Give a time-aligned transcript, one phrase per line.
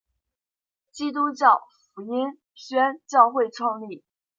[0.91, 1.61] 基督教
[1.93, 4.03] 福音宣教会创立。